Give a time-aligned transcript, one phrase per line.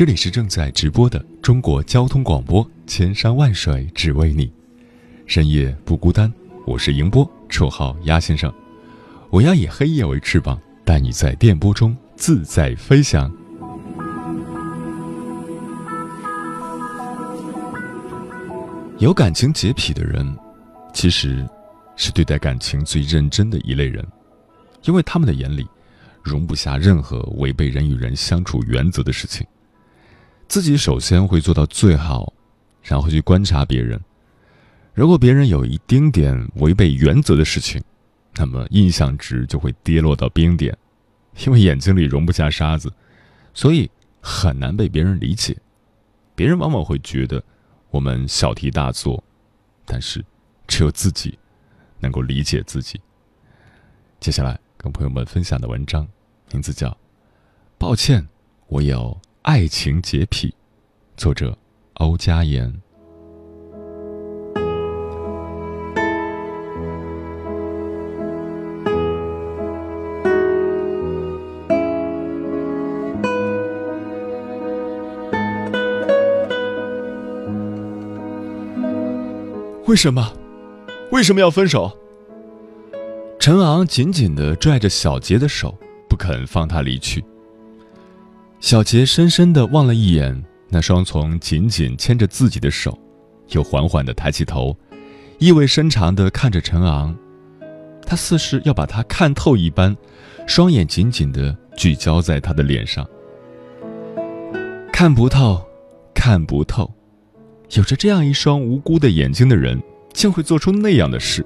[0.00, 4.50] 这里是正在直播的中国交通广播，千山万水只为你，
[5.26, 6.32] 深夜不孤单。
[6.66, 8.50] 我是迎波，绰号鸭先生。
[9.28, 13.30] 我要以黑夜为翅膀，带你在电波中自在飞翔。
[19.00, 20.34] 有感情洁癖的人，
[20.94, 21.46] 其实
[21.94, 24.02] 是对待感情最认真的一类人，
[24.84, 25.68] 因为他们的眼里。
[26.22, 29.46] 容不下任何违背人与人相处原则的事情。
[30.50, 32.32] 自己首先会做到最好，
[32.82, 34.00] 然后去观察别人。
[34.94, 37.80] 如果别人有一丁点违背原则的事情，
[38.34, 40.76] 那么印象值就会跌落到冰点，
[41.46, 42.92] 因为眼睛里容不下沙子，
[43.54, 43.88] 所以
[44.20, 45.56] 很难被别人理解。
[46.34, 47.40] 别人往往会觉得
[47.90, 49.22] 我们小题大做，
[49.84, 50.24] 但是
[50.66, 51.38] 只有自己
[52.00, 53.00] 能够理解自己。
[54.18, 54.58] 接下来。
[54.82, 56.08] 跟朋友们分享的文章，
[56.52, 56.88] 名字叫
[57.76, 58.26] 《抱歉，
[58.66, 59.20] 我有
[59.52, 60.46] 爱情洁癖》，
[61.16, 61.58] 作者
[61.94, 62.72] 欧佳言。
[79.84, 80.32] 为什么？
[81.10, 81.90] 为什么要分手？
[83.40, 85.76] 陈昂紧紧的拽着小杰的手，
[86.08, 87.24] 不肯放他离去。
[88.60, 92.96] 小杰深深地望了一眼那双从紧紧牵着自己的手，
[93.48, 94.76] 又缓缓地抬起头，
[95.38, 97.16] 意味深长地看着陈昂。
[98.06, 99.96] 他似是要把他看透一般，
[100.46, 103.04] 双眼紧紧地聚焦在他的脸上。
[104.92, 105.64] 看不透，
[106.14, 106.92] 看不透，
[107.70, 109.82] 有着这样一双无辜的眼睛的人，
[110.12, 111.44] 竟会做出那样的事。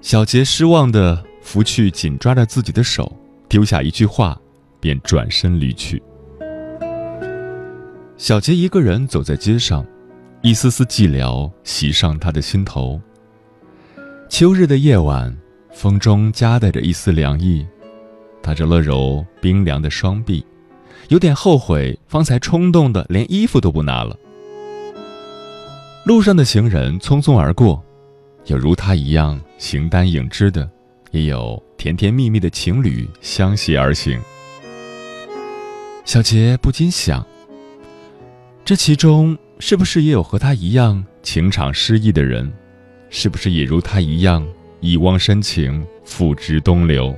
[0.00, 3.12] 小杰失望地拂去紧抓着自己的手，
[3.48, 4.40] 丢下一句话，
[4.84, 6.02] 便转身离去。
[8.18, 9.82] 小杰一个人走在街上，
[10.42, 13.00] 一丝丝寂寥袭上他的心头。
[14.28, 15.34] 秋日的夜晚，
[15.72, 17.66] 风中夹带着一丝凉意，
[18.42, 20.44] 他揉了揉冰凉的双臂，
[21.08, 24.14] 有点后悔方才冲动的连衣服都不拿了。
[26.04, 27.82] 路上的行人匆匆而过。
[28.44, 30.70] 有如他一样形单影只的，
[31.10, 34.20] 也有甜甜蜜蜜的情侣相携而行。
[36.04, 37.26] 小杰不禁想：
[38.62, 42.52] 这其中是不是也有和他一样情场失意的人？
[43.08, 44.46] 是不是也如他一样
[44.80, 47.16] 一汪深情付之东流？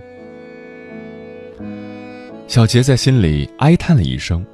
[2.47, 4.47] 小杰在心里哀叹了一声，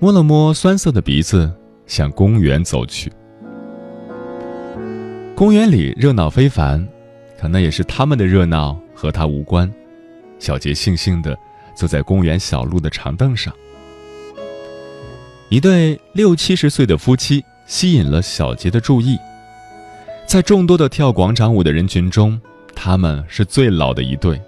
[0.00, 1.50] 摸了摸酸涩的鼻子，
[1.86, 3.10] 向公园走去。
[5.36, 6.86] 公园里热闹非凡，
[7.40, 9.72] 可那也是他们的热闹，和他无关。
[10.40, 11.38] 小杰悻悻地
[11.80, 13.50] 坐在公园小路的长凳上。
[15.48, 19.16] 一对六七十岁的夫妻吸引了小杰的注意。
[20.26, 22.38] 在众多的跳广场舞的人群中，
[22.74, 24.38] 他们是最老的一对。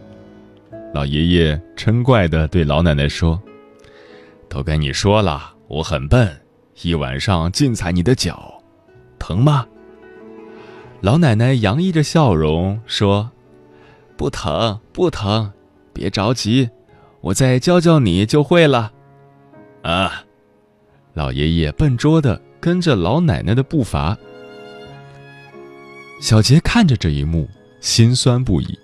[0.92, 3.40] 老爷爷嗔怪地对老奶奶说
[4.46, 6.38] ：“都跟你说了，我很笨，
[6.82, 8.62] 一晚上尽踩你的脚，
[9.18, 9.66] 疼吗？”
[11.00, 13.30] 老奶奶洋溢着笑容说
[14.18, 15.50] ：“不疼，不疼，
[15.94, 16.68] 别着急，
[17.22, 18.92] 我再教教你就会了。”
[19.82, 20.22] 啊！
[21.14, 24.16] 老爷爷笨拙的跟着老奶奶的步伐。
[26.20, 27.48] 小杰看着这一幕，
[27.80, 28.78] 心酸不已。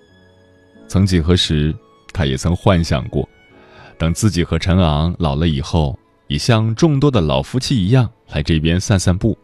[0.87, 1.73] 曾几何时，
[2.11, 3.29] 他也曾幻想过，
[3.97, 5.97] 等自己和陈昂老了以后，
[6.27, 9.37] 也像众多的老夫妻一样来这边散散步，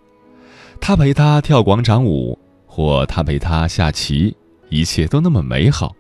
[0.82, 2.40] 他陪他跳广场舞。
[2.68, 4.36] 或他陪他下棋，
[4.68, 5.96] 一切都那么美好。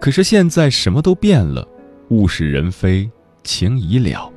[0.00, 1.68] 可是现在什么都变了，
[2.10, 3.10] 物是人非，
[3.42, 4.30] 情已了。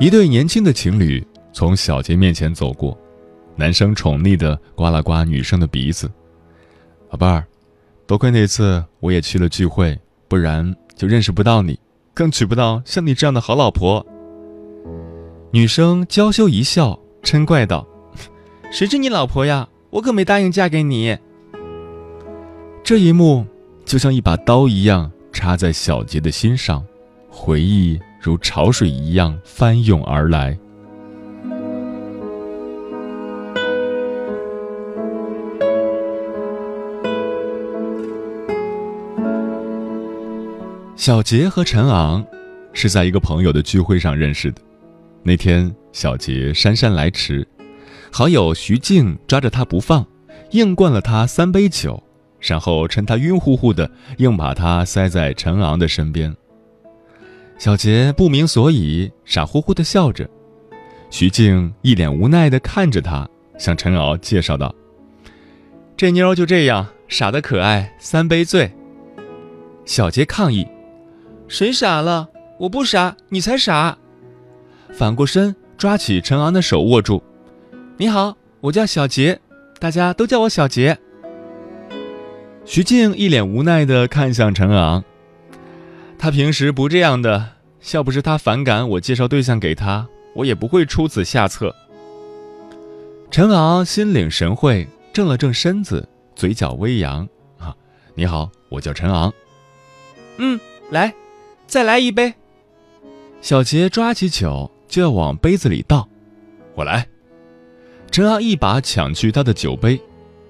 [0.00, 2.98] 一对年轻的情侣从小杰面前走过，
[3.54, 6.10] 男生宠溺的刮了刮女生的鼻子。
[7.10, 7.44] 宝贝儿，
[8.06, 11.78] 多亏那次我也去了聚会，不然就认识不到你，
[12.14, 14.04] 更娶不到像你这样的好老婆。
[15.52, 17.86] 女生娇羞一笑，嗔怪道
[18.72, 19.68] ：“谁是你老婆呀？
[19.90, 21.18] 我可没答应嫁给你。”
[22.82, 23.46] 这一幕
[23.92, 26.82] 就像一把刀一样插在小杰的心上，
[27.28, 30.58] 回忆如潮水一样翻涌而来。
[40.96, 42.24] 小杰和陈昂
[42.72, 44.62] 是在一个朋友的聚会上认识的。
[45.22, 47.46] 那天，小杰姗姗来迟，
[48.10, 50.06] 好友徐静抓着他不放，
[50.52, 52.02] 硬灌了他三杯酒，
[52.42, 56.34] 然后趁他晕乎乎的，硬把他塞在陈昂的身边。
[57.56, 60.28] 小杰不明所以，傻乎乎的笑着。
[61.08, 64.74] 徐静一脸无奈的看着他，向陈敖介绍道
[65.96, 68.72] ：“这妞就这样，傻的可爱，三杯醉。”
[69.86, 70.66] 小杰抗议。
[71.46, 72.28] 谁傻了？
[72.58, 73.96] 我不傻，你才傻。
[74.90, 77.22] 反过身，抓起陈昂的手握住。
[77.98, 79.38] 你好，我叫小杰，
[79.78, 80.98] 大家都叫我小杰。
[82.64, 85.02] 徐静一脸无奈地看向陈昂，
[86.18, 87.50] 他平时不这样的，
[87.92, 91.74] 要不是他反感我介绍对象给他，我也不会出此下策。
[93.30, 97.28] 陈昂心领神会，正了正身子，嘴角微扬。
[97.58, 97.74] 啊，
[98.14, 99.32] 你好，我叫陈昂。
[100.36, 100.58] 嗯，
[100.90, 101.12] 来。
[101.66, 102.34] 再来一杯。
[103.40, 106.06] 小杰抓起酒就要往杯子里倒，
[106.74, 107.08] 我来。
[108.10, 110.00] 陈昂一把抢去他的酒杯，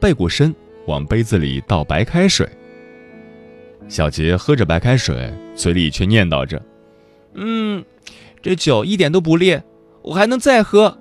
[0.00, 0.53] 背过身
[0.87, 2.49] 往杯子里倒白开水。
[3.88, 6.61] 小杰喝着白开水，嘴里却念叨着
[7.34, 7.84] ：“嗯，
[8.40, 9.62] 这酒一点都不烈，
[10.02, 10.96] 我还能再喝。”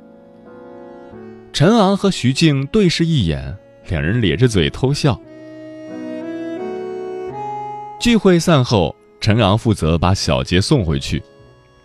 [1.53, 3.55] 陈昂和徐静对视一眼，
[3.89, 5.19] 两人咧着嘴偷笑。
[7.99, 8.95] 聚会散后。
[9.19, 11.21] 陈昂负责把小杰送回去，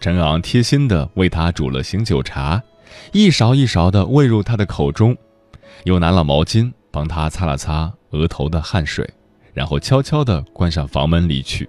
[0.00, 2.62] 陈昂贴心地为他煮了醒酒茶，
[3.12, 5.14] 一勺一勺地喂入他的口中，
[5.84, 9.06] 又拿了毛巾帮他擦了擦额头的汗水，
[9.52, 11.68] 然后悄悄地关上房门离去。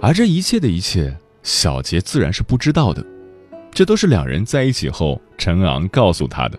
[0.00, 1.12] 而这一切的一切，
[1.42, 3.04] 小杰自然是不知道的，
[3.72, 6.56] 这都是两人在一起后陈昂告诉他的。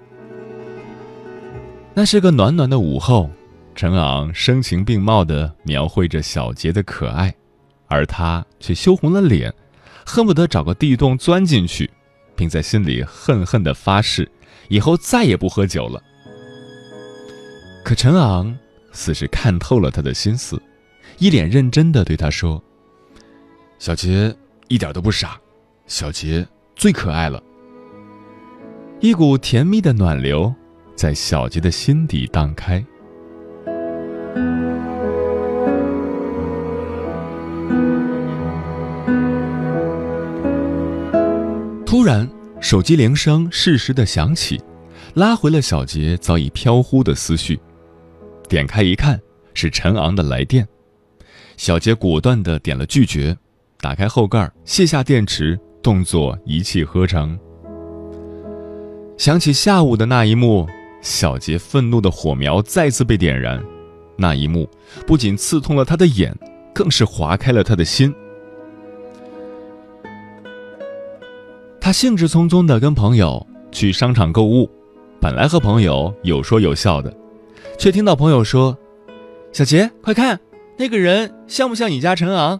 [1.93, 3.29] 那是个暖暖的午后。
[3.73, 7.33] 陈昂声情并茂地描绘着小杰的可爱，
[7.87, 9.53] 而他却羞红了脸，
[10.05, 11.89] 恨不得找个地洞钻进去，
[12.35, 14.29] 并在心里恨恨地发誓，
[14.67, 16.03] 以后再也不喝酒了。
[17.87, 18.53] 可陈昂
[18.91, 20.61] 似是看透了他的心思，
[21.19, 22.61] 一脸认真地对他说
[23.79, 24.35] ：“小杰
[24.67, 25.39] 一点都不傻，
[25.85, 26.45] 小杰
[26.75, 27.41] 最可爱了。”
[28.99, 30.53] 一股甜蜜的暖流
[30.97, 32.85] 在小杰的心底荡开。
[41.85, 42.29] 突然，
[42.59, 44.61] 手机铃声适时的响起，
[45.13, 47.57] 拉回了小杰早已飘忽的思绪。
[48.47, 49.19] 点开一看，
[49.53, 50.67] 是陈昂的来电。
[51.57, 53.35] 小杰果断的点了拒绝，
[53.79, 57.37] 打开后盖，卸下电池，动作一气呵成。
[59.17, 60.67] 想起下午的那一幕，
[61.01, 63.61] 小杰愤怒的火苗再次被点燃。
[64.15, 64.69] 那一幕
[65.05, 66.35] 不仅刺痛了他的眼，
[66.73, 68.13] 更是划开了他的心。
[71.79, 74.69] 他兴致匆匆地跟朋友去商场购物，
[75.19, 77.11] 本来和朋友有说有笑的，
[77.77, 78.77] 却听到朋友说
[79.53, 80.39] ：“小杰，快看，
[80.77, 82.59] 那个人像不像你家陈昂？”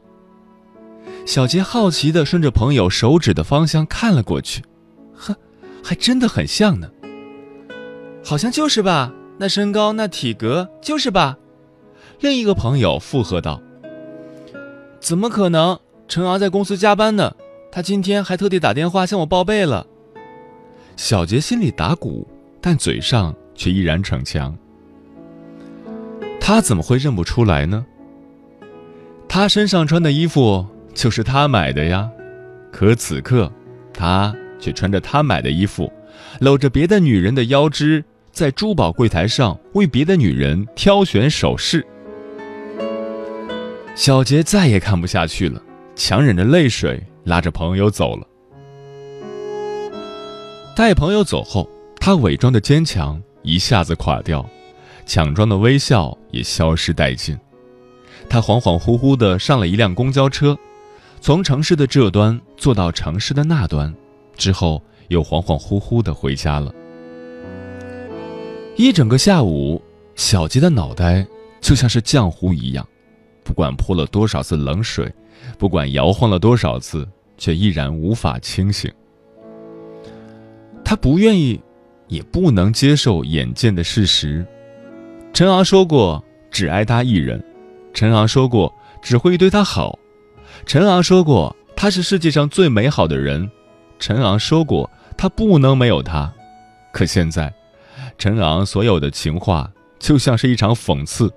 [1.26, 4.62] 小杰好奇地顺着朋友手指的方向看了过去，
[5.14, 5.36] 呵，
[5.84, 6.90] 还真的很像呢。
[8.24, 11.38] 好像就是吧，那身高那体格就是吧。
[12.20, 13.62] 另一个朋友附和道
[15.00, 15.80] ：“怎么可能？
[16.08, 17.36] 陈昂在公司加班呢，
[17.72, 19.86] 他今天还特地打电话向我报备了。”
[20.96, 22.28] 小杰心里打鼓，
[22.62, 24.58] 但嘴上却依然逞强。
[26.48, 27.86] 他怎么会认不出来呢？
[29.28, 32.10] 他身上穿的衣服就是他买的呀，
[32.72, 33.52] 可此刻，
[33.94, 35.92] 他却穿着他买的衣服，
[36.40, 38.02] 搂着别的女人的腰肢，
[38.32, 41.86] 在珠宝柜台上为别的女人挑选首饰。
[43.94, 45.62] 小杰再也看不下去了，
[45.98, 48.26] 强忍着泪水，拉着朋友走了。
[50.78, 54.50] 带朋友走后，他伪装的坚强一下子垮掉，
[55.08, 57.36] 强装的微笑也消失殆尽。
[58.30, 60.56] 他恍恍惚惚地上了一辆公交车，
[61.22, 63.92] 从城市的这端坐到城市的那端，
[64.36, 66.74] 之后又恍恍惚惚的回家了。
[68.76, 69.82] 一整个下午，
[70.16, 71.26] 小杰的脑袋
[71.62, 72.86] 就像是浆糊一样，
[73.44, 75.12] 不管泼了多少次冷水，
[75.58, 78.92] 不管摇晃了多少次，却依然无法清醒。
[80.84, 81.60] 他不愿意，
[82.08, 84.46] 也不能接受眼见的事实。
[85.34, 87.44] 陈昂说过只爱他一人，
[87.94, 89.98] 陈昂说过只会对他好，
[90.66, 93.50] 陈昂说过他是世界上最美好的人，
[94.00, 96.34] 陈昂说过他不能没有他。
[96.92, 97.54] 可现在，
[98.18, 101.32] 陈昂所有的情话就像是一场讽刺，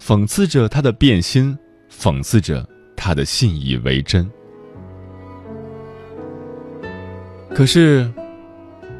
[0.00, 1.58] 讽刺着他的变心，
[1.90, 4.30] 讽刺着他的信以为真。
[7.54, 8.10] 可是。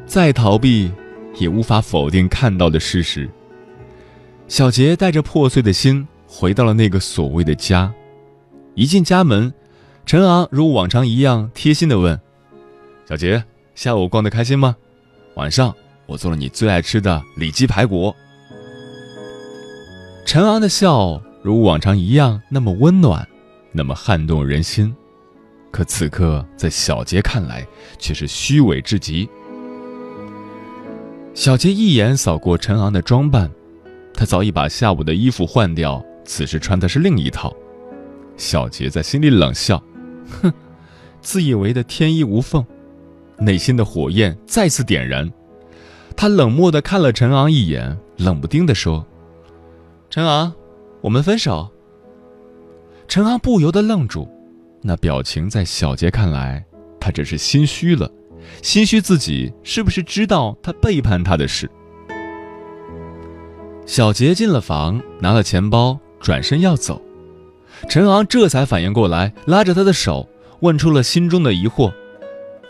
[0.05, 0.91] 再逃避，
[1.39, 3.27] 也无法否定看到的事实。
[4.47, 7.91] 小杰带着破碎的心回到了那个所谓的家。
[8.75, 9.53] 一进家门，
[10.05, 12.19] 陈昂如往常一样贴心地问
[13.07, 14.75] ：“小杰，下午逛得开心吗？
[15.35, 15.73] 晚上
[16.05, 18.13] 我做了你最爱吃的里脊排骨。”
[20.25, 23.27] 陈昂的笑如往常一样那么温暖，
[23.71, 24.93] 那么撼动人心。
[25.71, 27.65] 可此刻在小杰看来，
[27.97, 29.27] 却是虚伪至极。
[31.33, 33.49] 小杰一眼扫过陈昂的装扮，
[34.13, 37.53] 他早已把下午的衣服换掉，此时穿的是另一套。
[38.37, 39.81] 小杰在心里冷笑
[40.41, 40.53] ：“哼，
[41.21, 42.65] 自以为的天衣无缝。”
[43.39, 45.29] 内心的火焰再次点燃，
[46.15, 49.05] 他冷漠地看了陈昂一眼，冷不丁地说
[50.09, 50.53] ：“陈昂，
[51.01, 51.69] 我们分手。”
[53.07, 54.29] 陈昂不由得愣住，
[54.81, 56.63] 那表情在小杰看来，
[56.99, 58.09] 他只是心虚了。
[58.61, 61.69] 心虚自己是不是知道他背叛他的事？
[63.85, 67.01] 小杰进了房，拿了钱包，转身要走，
[67.89, 70.27] 陈昂这才反应过来，拉着他的手，
[70.61, 71.91] 问出了心中的疑惑：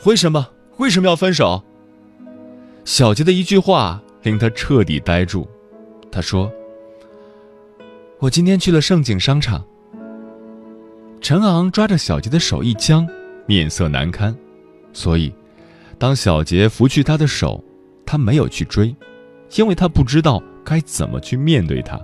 [0.06, 0.50] 为什么？
[0.78, 1.64] 为什么要分手？
[2.84, 5.48] 小杰的一句话令他彻底呆住，
[6.12, 6.52] 他说
[8.20, 9.64] ：“我今天去了盛景商场。”
[11.22, 13.08] 陈昂抓着小杰的手一僵，
[13.46, 14.36] 面色难堪，
[14.92, 15.32] 所以。
[16.00, 17.64] 当小杰拂去他的手，
[18.06, 18.94] 他没有去追，
[19.56, 22.00] 因为他不知道该怎么去面对他。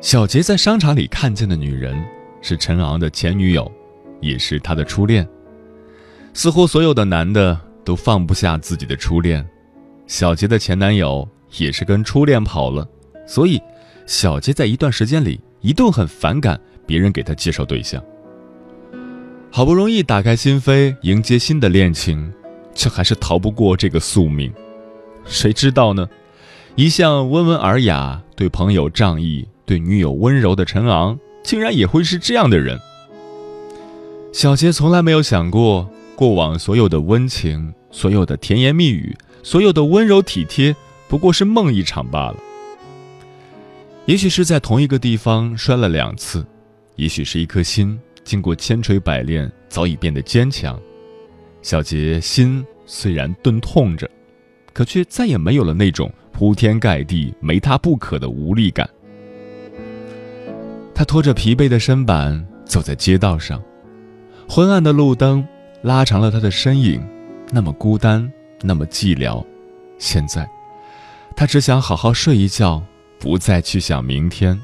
[0.00, 2.02] 小杰在商场里看见的女人
[2.40, 3.70] 是陈昂的前女友，
[4.20, 5.28] 也是他的初恋。
[6.32, 9.46] 似乎所有的男的都放不下自己的初恋，
[10.06, 12.88] 小杰的前男友也是跟初恋跑了，
[13.26, 13.60] 所以
[14.06, 15.40] 小杰在一段时间里。
[15.60, 18.00] 一度很反感别人给他介绍对象，
[19.50, 22.32] 好不容易打开心扉迎接新的恋情，
[22.74, 24.52] 却还是逃不过这个宿命。
[25.24, 26.08] 谁知道呢？
[26.76, 32.78] 一向温文尔雅、对朋友仗义、对女友温柔的陈昂，竟然也会是这样的人。
[34.32, 40.76] 小杰从来没有想过，过往所有的温情、所有的甜言蜜语、所有的温柔体贴，
[41.08, 42.36] 不过是梦一场罢了。
[44.06, 46.46] 也许是在同一个地方摔了两次，
[46.94, 47.98] 也许是一颗心
[48.28, 50.78] 经过千锤百炼早已变得坚强。
[51.62, 54.06] 小杰心虽然钝痛着，
[54.74, 58.86] 可却再也没有了那种铺天盖地没他不可的无力感。
[60.94, 63.62] 他拖着疲惫的身板走在街道上，
[64.46, 65.42] 昏暗的路灯
[65.80, 67.02] 拉长了他的身影，
[67.50, 68.30] 那么孤单，
[68.60, 69.42] 那么寂寥。
[69.98, 70.46] 现在，
[71.34, 72.84] 他只想好好睡一觉。
[73.20, 74.56] 不再去想明天。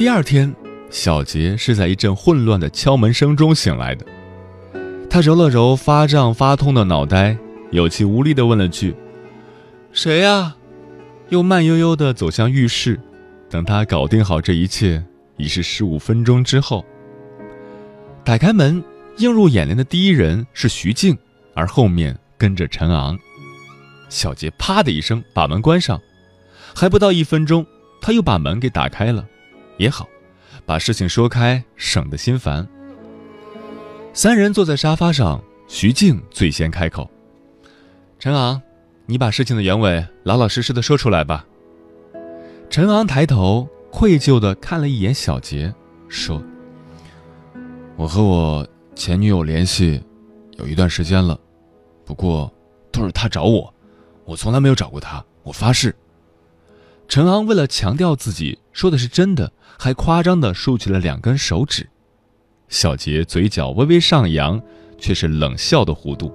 [0.00, 0.50] 第二天，
[0.88, 4.06] 小杰是在一阵混乱的敲门声中醒来的。
[5.10, 7.36] 他揉了揉发胀发痛的脑袋，
[7.70, 8.96] 有气无力的问了句
[9.92, 10.56] ：“谁呀？”
[11.28, 12.98] 又慢悠悠的走向浴室。
[13.50, 15.04] 等他搞定好这一切。
[15.36, 16.82] 已是十五分钟之后。
[18.24, 18.82] 打开门，
[19.18, 21.14] 映入眼帘的第一人是徐静，
[21.52, 23.18] 而后面跟着陈昂。
[24.08, 26.00] 小杰啪的一声把门关上，
[26.74, 27.66] 还不到一分钟，
[28.00, 29.26] 他又把门给打开了。
[29.80, 30.06] 也好，
[30.66, 32.68] 把事情说开，省得心烦。
[34.12, 37.10] 三人坐在沙发上，徐静最先开口
[38.20, 38.60] ：“陈昂，
[39.06, 41.46] 你把事情的原委老老实实的说出来吧。”
[42.68, 43.66] 陈昂抬头。
[43.92, 45.74] 愧疚地看了一眼小杰，
[46.06, 46.40] 说
[47.98, 50.00] ：“我和我前女友联系
[50.58, 51.36] 有一段时间了，
[52.04, 52.48] 不过
[52.92, 53.74] 都是她找我，
[54.24, 55.92] 我从来没有找过她，我发誓。”
[57.08, 61.88] 陈昂为了强调自己说的是真的，还夸张地竖起了两根手指。
[62.68, 64.60] 小杰嘴角微微上扬，
[64.96, 66.32] 却是冷笑的弧度。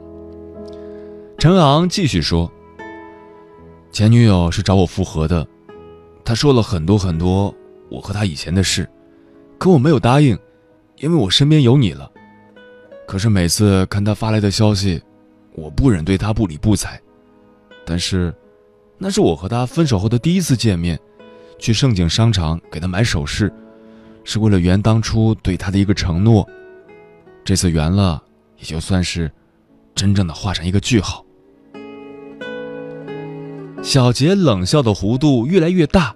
[1.37, 2.51] 陈昂继续说
[3.91, 5.47] ：“前女友是找我复合的，
[6.23, 7.53] 她说了很多很多
[7.89, 8.89] 我和她以前的事，
[9.57, 10.37] 可我没有答应，
[10.97, 12.11] 因为我身边有你了。
[13.07, 15.01] 可是每次看她发来的消息，
[15.53, 16.99] 我不忍对她不理不睬。
[17.85, 18.33] 但是，
[18.97, 20.99] 那是我和她分手后的第一次见面，
[21.57, 23.51] 去盛景商场给她买首饰。”
[24.27, 26.49] 是为了圆当初对他的一个承诺，
[27.43, 28.23] 这次圆了，
[28.57, 29.31] 也就算是
[29.93, 31.23] 真正的画上一个句号。
[33.83, 36.15] 小杰冷笑的弧度越来越大，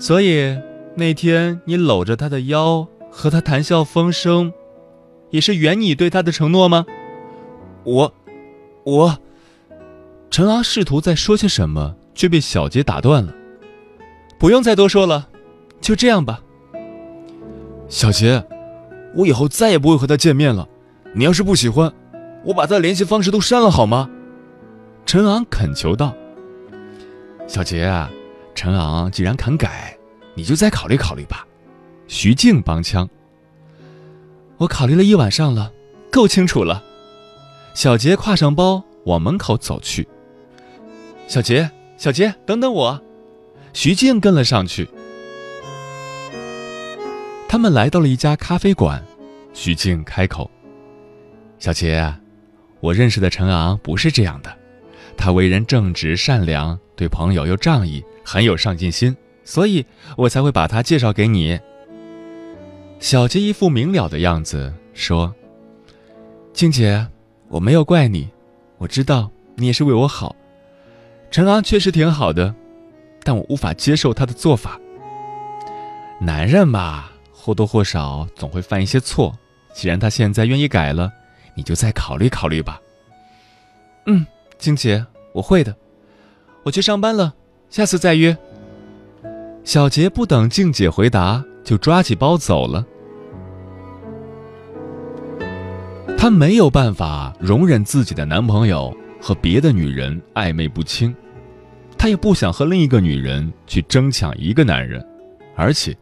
[0.00, 0.58] 所以
[0.96, 4.52] 那天你搂着他的腰和他谈笑风生，
[5.30, 6.84] 也是圆你对他的承诺吗？
[7.84, 8.12] 我，
[8.82, 9.18] 我，
[10.28, 13.32] 陈昂试图再说些什么，却被小杰打断了。
[14.38, 15.28] 不用再多说了。
[15.80, 16.40] 就这样吧，
[17.88, 18.42] 小杰，
[19.14, 20.66] 我以后再也不会和他见面了。
[21.14, 21.92] 你要是不喜欢，
[22.44, 24.10] 我把他的联系方式都删了好吗？
[25.04, 26.14] 陈昂恳求道。
[27.46, 28.10] 小杰啊，
[28.54, 29.96] 陈昂既然肯改，
[30.34, 31.46] 你就再考虑考虑吧。
[32.08, 33.08] 徐静帮腔。
[34.56, 35.70] 我考虑了一晚上了，
[36.10, 36.82] 够清楚了。
[37.74, 40.08] 小杰挎上包往门口走去。
[41.28, 43.00] 小杰，小杰，等等我。
[43.76, 44.88] 徐静跟了上去。
[47.46, 49.04] 他们来到了一家咖啡馆，
[49.52, 50.50] 徐静开口
[51.60, 52.10] ：“小杰，
[52.80, 54.50] 我认识的陈昂不是这样的，
[55.14, 59.14] 他为人正直善良，对朋友又仗义，很有上进心，
[59.44, 59.84] 所以
[60.16, 61.60] 我才会把他介绍给你。”
[62.98, 65.34] 小杰一副明了的样子说
[66.54, 67.06] ：“静姐，
[67.48, 68.30] 我没有怪你，
[68.78, 70.34] 我知道你也是为我好。
[71.30, 72.54] 陈昂确实挺好的，
[73.26, 74.80] 但我无法接受他的做法。
[76.20, 77.06] 男人嘛。”
[77.46, 79.32] 或多或少总会犯一些错，
[79.72, 81.12] 既然他现在愿意改了，
[81.54, 82.80] 你就再考虑考虑吧。
[84.06, 84.26] 嗯，
[84.58, 85.72] 静姐，我会的。
[86.64, 87.32] 我去上班了，
[87.70, 88.36] 下次再约。
[89.62, 92.84] 小杰不等静姐回答，就抓起包走了。
[96.18, 101.14] 他没有办法容忍自己的男朋友和别的女人暧昧不清，
[101.98, 105.04] 他也不想和另一个女人去争抢一个男人，
[105.54, 105.96] 而且。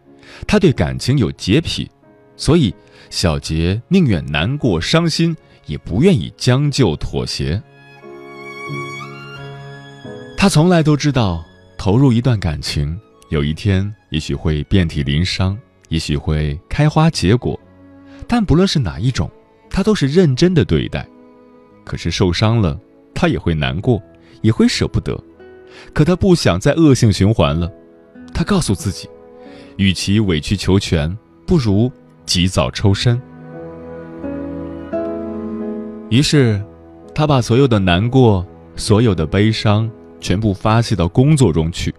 [0.46, 1.88] 他对感情有洁癖，
[2.34, 2.74] 所以
[3.10, 7.62] 小杰宁愿难过伤心，也不愿意将就妥协。
[10.36, 11.44] 他从来都知道，
[11.76, 15.56] 投入一段感情，有一天也许会遍体鳞伤，
[15.90, 17.60] 也许会开花结果，
[18.26, 19.30] 但不论是哪一种，
[19.68, 21.06] 他都是认真的对待。
[21.84, 22.80] 可是受伤了，
[23.14, 24.02] 他也会难过，
[24.40, 25.22] 也会舍不得。
[25.92, 27.70] 可他不想再恶性循环了，
[28.32, 29.08] 他告诉自己。
[29.76, 31.90] 与其委曲求全，不如
[32.24, 33.20] 及早抽身。
[36.10, 36.62] 于是，
[37.12, 41.92] 他把所有的难过、所有的悲伤全部发泄到工作中去。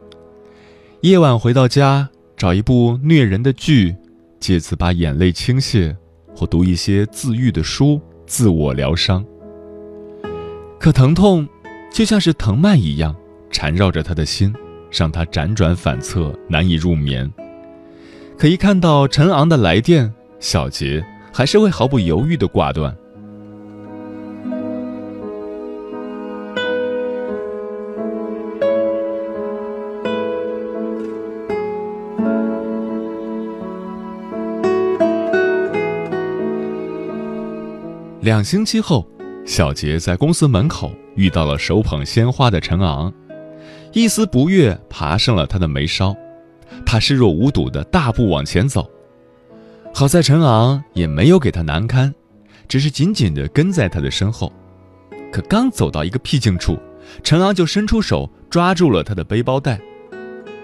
[1.01, 3.93] 夜晚回到家，找一部虐人的剧，
[4.39, 5.93] 借此把眼泪倾泻，
[6.33, 9.25] 或读一些自愈的书，自我疗伤。
[10.79, 11.47] 可疼痛
[11.91, 13.13] 就像是藤蔓一样，
[13.49, 14.53] 缠绕着他的心，
[14.91, 17.31] 让他辗转反侧，难以入眠。
[18.37, 22.95] 可一看到陈昂的来电，小杰还是会毫不犹豫的挂断。
[38.21, 39.07] 两星期后，
[39.45, 43.13] 小杰在公司门口遇到了手捧鲜花的陈昂，
[43.95, 46.13] 一丝不悦爬上了他的眉梢。
[46.85, 48.85] 他视若无睹的大步往前走，
[49.93, 52.13] 好在陈昂也没有给他难堪，
[52.67, 54.51] 只是紧紧地跟在他的身后。
[55.31, 56.77] 可刚走到一个僻静处，
[57.23, 59.79] 陈昂就伸出手抓住了他的背包带。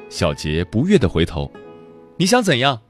[0.09, 1.49] 小杰不悦地回头
[2.19, 2.81] ：“你想怎样？”“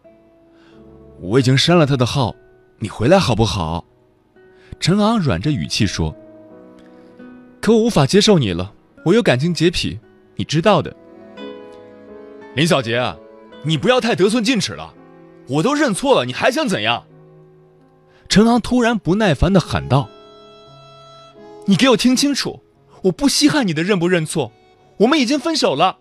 [1.22, 2.36] 我已经删了他的号，
[2.80, 3.86] 你回来好不好？”
[4.80, 6.16] 陈昂软着语气说。
[7.62, 8.74] “可我无法接受你了，
[9.06, 10.00] 我有感情洁癖，
[10.42, 10.92] 你知道的。”
[12.58, 13.00] 林小杰，
[13.64, 14.92] 你不要太得寸进尺了，
[15.48, 17.06] 我都认错了，你还想怎样？
[18.28, 20.10] 陈昂突然不耐烦的喊道
[21.68, 22.60] ：“你给我听清楚，
[23.04, 24.52] 我不稀罕你的认不认错，
[24.98, 26.00] 我们已经分手了。”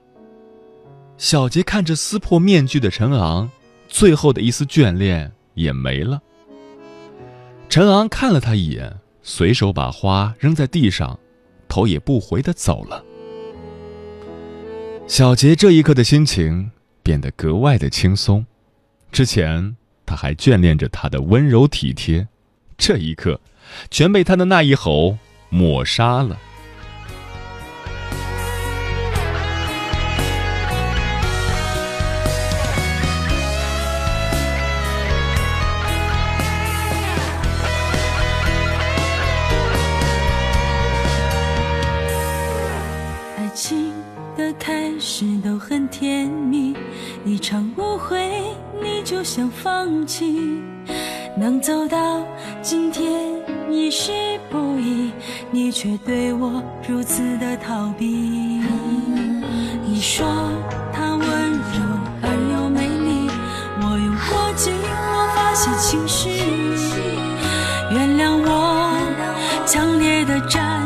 [1.18, 3.50] 小杰看着撕破面具的陈昂，
[3.88, 6.18] 最后的一丝眷恋也没了。
[7.68, 11.20] 陈昂看了他一眼，随手把花扔在地上，
[11.68, 13.05] 头也不回的走了。
[15.11, 16.70] 小杰这一刻的心情
[17.03, 18.46] 变得格外的轻松。
[19.11, 19.75] 之前
[20.07, 22.29] 他还眷恋着他的温柔体贴，
[22.79, 23.40] 这一刻，
[23.90, 25.18] 全被他的那一吼
[25.49, 26.38] 抹杀了。
[49.83, 50.61] 放弃，
[51.35, 52.23] 能走到
[52.61, 53.11] 今天
[53.71, 54.12] 已是
[54.51, 55.11] 不易，
[55.51, 58.61] 你却对我如此的逃避。
[59.83, 60.27] 你说
[60.93, 61.81] 她温柔
[62.21, 63.31] 而又美丽，
[63.81, 66.29] 我用过紧握发泄情绪，
[67.90, 68.95] 原谅我
[69.64, 70.80] 强烈的占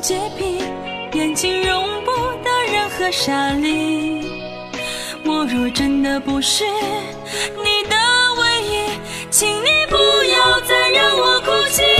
[0.00, 0.58] 洁癖，
[1.12, 2.10] 眼睛容不
[2.42, 4.24] 得任何沙砾，
[5.26, 7.96] 我若真的不是你的
[8.38, 8.88] 唯一，
[9.30, 11.99] 请你不要再让我哭泣。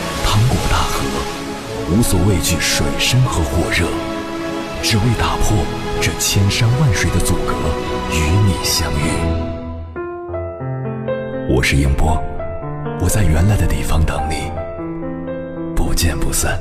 [1.91, 3.85] 无所畏惧水深和火热，
[4.81, 5.57] 只为打破
[6.01, 7.53] 这千山万水的阻隔，
[8.13, 9.11] 与你相遇。
[11.53, 12.17] 我是英波，
[13.01, 14.49] 我在原来的地方等你，
[15.75, 16.57] 不见不散。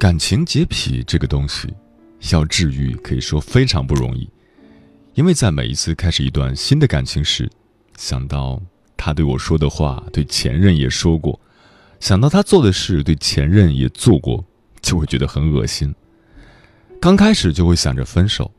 [0.00, 1.72] 感情洁癖这个东西。
[2.32, 4.28] 要治愈，可以说非常不容易，
[5.16, 7.50] 因为在每一次开始一段新的感情时，
[7.96, 8.60] 想到
[8.98, 11.40] 他对我说的话，对前任也说过，
[12.00, 14.44] 想到他做的事，对前任也做过，
[14.82, 15.94] 就会觉得很恶心。
[17.00, 18.52] 刚开始就会想着分手，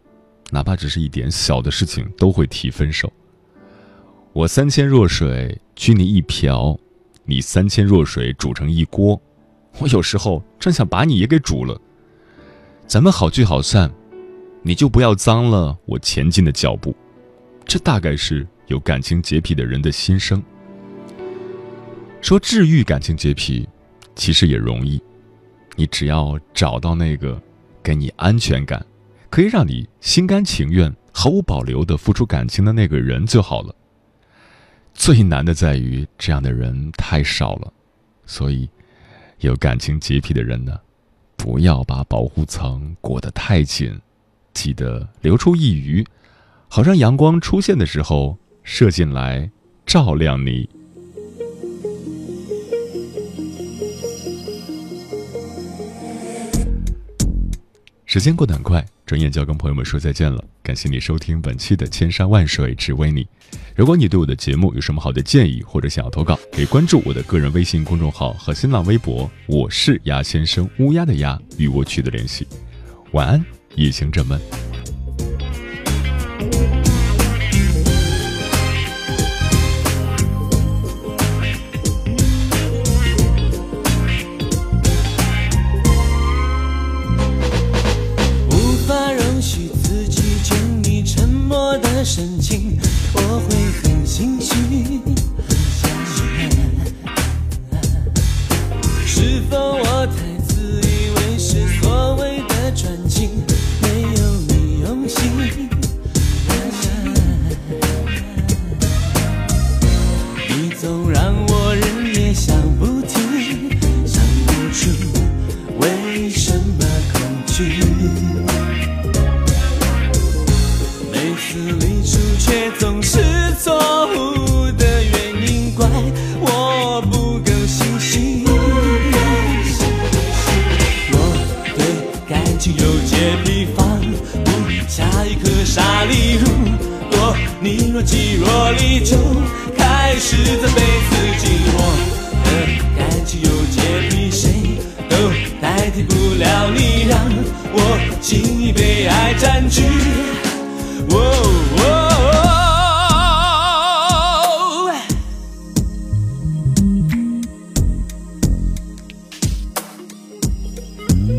[0.50, 3.14] 哪怕只是一点小的事情，都会提分手。
[4.34, 6.76] 我三千弱水拘你一瓢，
[7.24, 9.22] 你三千弱水煮成一锅，
[9.78, 11.80] 我有时候真想把你也给煮了。
[12.88, 13.92] 咱们好聚好散，
[14.62, 16.96] 你就不要脏了我前进的脚步。
[17.66, 20.42] 这大概是有感情洁癖的人的心声。
[22.22, 23.68] 说治愈感情洁癖，
[24.16, 25.02] 其实也容易，
[25.76, 27.42] 你只要找到那个
[27.84, 28.86] 给你安全感，
[29.30, 33.76] 可以让你心甘情愿、毫无保留的付出感情的那个人就好了。
[34.94, 37.72] 最难的在于这样的人太少了，
[38.26, 38.68] 所以
[39.40, 40.78] 有感情洁癖的人呢。
[41.36, 43.96] 不要把保护层裹得太紧，
[44.58, 46.04] 记得留出一隅，
[46.68, 49.52] 好让阳光出现的时候射进来，
[49.86, 50.68] 照亮你。
[58.08, 60.44] 时间过得很快，转眼就要跟朋友们说再见了。
[60.64, 63.24] 感谢你收听本期的《千山万水只为你》。
[63.76, 72.48] 如果你对我的节目有什么好的建议，或者想要投稿，可以关注我的个人微信公众号和新浪微博，我是鸭先生，乌鸦的鸭，与我取得联系。
[73.12, 73.46] 晚安，
[73.78, 74.42] 异形振闷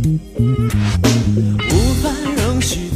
[0.09, 2.89] 无法容许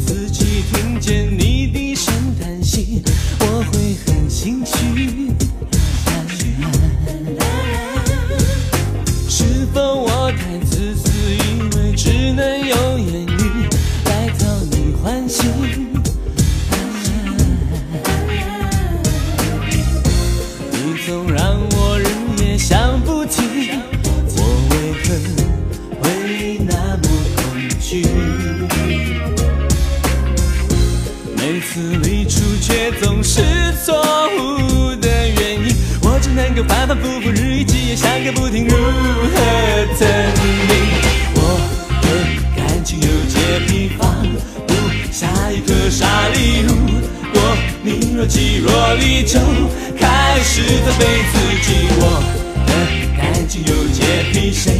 [54.52, 54.72] 谁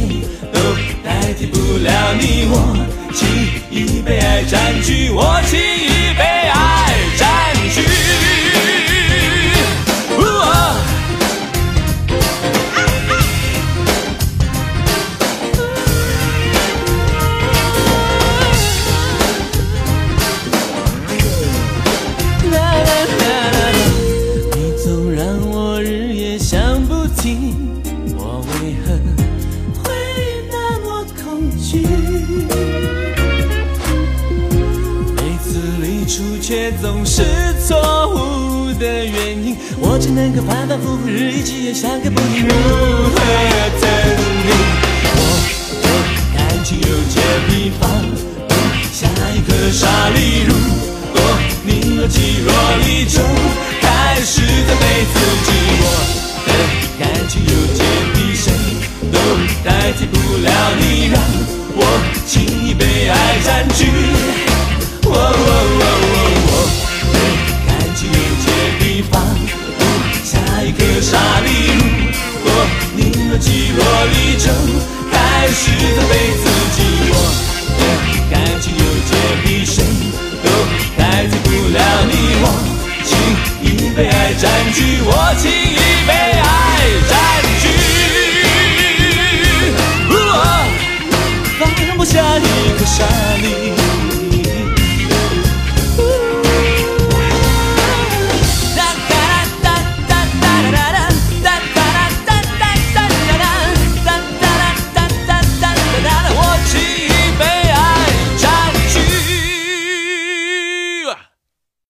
[0.51, 0.59] 都
[1.03, 2.47] 代替不了你。
[2.49, 2.77] 我
[3.13, 3.27] 轻
[3.71, 6.02] 易被爱占据我轻易